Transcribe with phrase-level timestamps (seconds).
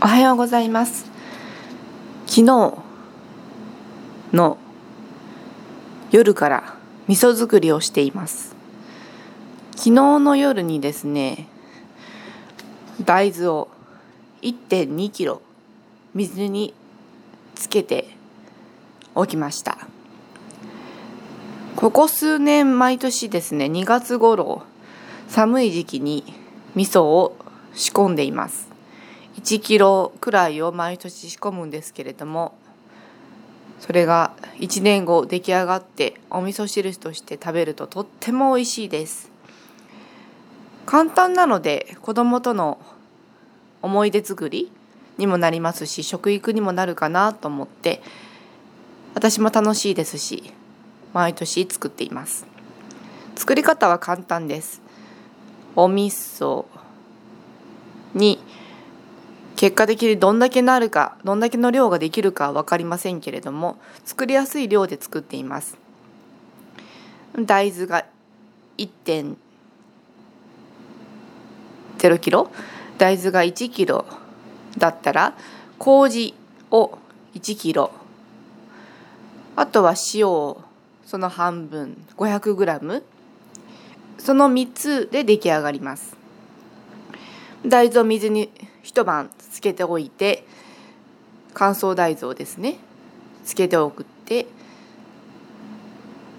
[0.00, 1.06] おはようございます。
[2.26, 2.74] 昨日
[4.32, 4.58] の
[6.12, 6.74] 夜から
[7.08, 8.54] 味噌作りをしています。
[9.72, 9.90] 昨日
[10.20, 11.48] の夜にですね
[13.04, 13.68] 大豆を
[14.42, 15.42] 1.2キロ
[16.14, 16.74] 水に
[17.56, 18.06] つけて
[19.16, 19.78] おきました。
[21.74, 24.62] ここ数年毎年ですね2月頃
[25.26, 26.22] 寒い時期に
[26.76, 27.36] 味噌を
[27.74, 28.67] 仕込んでいます。
[29.38, 32.54] 1キロくらいを毎年仕込むんですけれども
[33.78, 39.30] それが1年後出来上がってお味噌汁として食べるととっても美味しいです。
[40.86, 42.80] 簡単なので子供との
[43.80, 44.72] 思い出作り
[45.18, 48.00] にもなりますし食育にもなるかなと思って
[49.14, 50.52] 私も楽しいですし
[51.12, 52.44] 毎年作っています。
[53.36, 54.82] 作り方は簡単です。
[55.76, 56.64] お味噌
[58.14, 58.40] に
[59.58, 65.76] 結果的にどんだけなるかどんだけの量ができるかは分かりませんけれども作りやすい量で作っています。
[67.36, 68.06] 大豆が
[68.78, 69.36] 1.0
[72.20, 72.52] キロ
[72.98, 74.04] 大豆が1キロ
[74.78, 75.34] だったら
[75.80, 76.34] 麹
[76.70, 76.96] を
[77.34, 77.90] 1キロ
[79.56, 80.62] あとは塩を
[81.04, 83.02] その半分 500g
[84.18, 86.16] その3つで出来上がります。
[87.66, 88.52] 大豆を水に
[88.84, 90.44] 一晩つけておいて
[91.52, 92.76] 乾燥大豆をですね。
[93.44, 94.46] つけておくって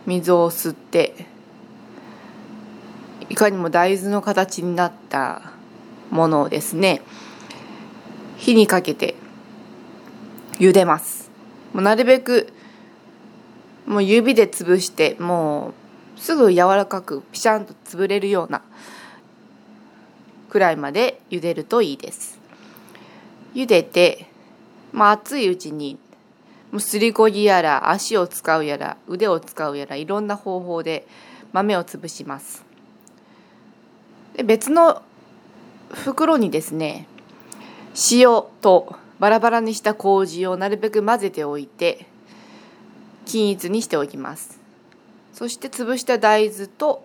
[0.06, 1.26] 水を吸って
[3.30, 5.52] いかにも大豆の形になった
[6.10, 7.02] ものをですね。
[8.38, 9.16] 火にかけて
[10.54, 11.30] 茹でます。
[11.74, 12.54] もうなるべく
[13.86, 15.74] もう指で潰しても
[16.16, 18.62] うすぐ柔らかくピシャンと潰れるような
[20.50, 22.39] くらいまで茹でるといいです。
[23.54, 24.28] 茹でて、
[24.92, 25.98] まあ、熱いうちに
[26.72, 31.08] もうすりこぎやら足を使うやら腕を使うやらいろんな方法で
[31.52, 32.64] 豆を潰します。
[34.36, 35.02] で別の
[35.92, 37.08] 袋にですね
[38.12, 42.06] 塩とバラバラにした麹をなるべく混ぜておいて
[43.26, 44.60] 均一にしておきます。
[45.34, 47.04] そして潰した大豆と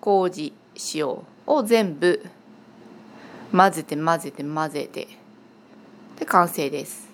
[0.00, 0.52] 麹
[0.94, 1.08] 塩
[1.46, 2.24] を全部
[3.52, 5.08] 混ぜて混ぜて混ぜて
[6.20, 7.08] で完成です。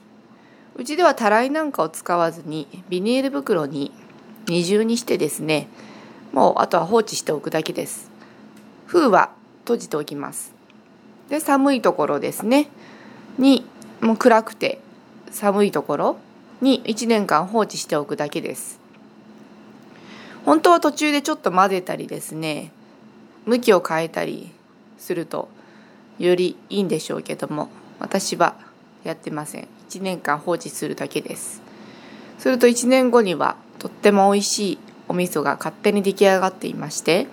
[0.74, 3.92] うちではたらいなんかを使わずにビニール袋に
[4.46, 5.68] 二重にしてですね
[6.32, 8.10] もうあとは放置しておくだけです。
[8.86, 9.30] 封は
[9.60, 10.52] 閉じておきます。
[11.30, 12.68] で寒いところですね
[13.38, 13.64] に
[14.00, 14.80] もう暗くて
[15.30, 16.16] 寒いところ
[16.60, 18.80] に1年間放置しておくだけです。
[20.44, 22.72] 本当は途中でちょっと混ぜたりですね
[23.46, 24.50] 向きを変えたり
[24.98, 25.48] すると
[26.18, 27.68] よりいいんでしょうけども
[27.98, 28.65] 私は
[29.06, 29.68] やってません。
[29.88, 31.62] 1年間放置するだけです。
[32.38, 34.78] すると1年後にはとっても美味しい
[35.08, 37.28] お味噌が勝手に出来上がっていまして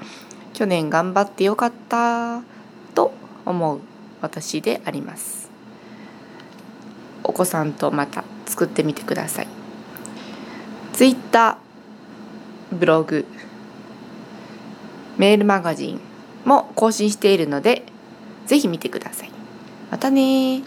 [0.54, 2.42] 去年頑張ってよかった
[2.94, 3.12] と
[3.46, 3.80] 思う
[4.22, 5.50] 私であります。
[7.24, 9.48] お子さんとまた作ってみてください。
[10.94, 11.58] Twitter
[12.72, 13.26] ブログ
[15.18, 16.02] メールマガジン
[16.46, 17.84] も更新しているので
[18.46, 19.32] ぜひ見てください。
[19.90, 20.62] またね